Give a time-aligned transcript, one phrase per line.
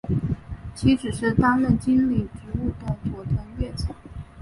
[0.73, 2.75] 妻子是担任经理职务的
[3.11, 3.85] 佐藤悦子。